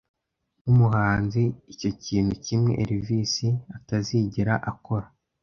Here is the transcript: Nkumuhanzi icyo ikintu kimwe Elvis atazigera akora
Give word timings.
Nkumuhanzi 0.61 1.43
icyo 1.71 1.87
ikintu 1.95 2.33
kimwe 2.45 2.71
Elvis 2.83 3.35
atazigera 3.77 4.53
akora 4.71 5.07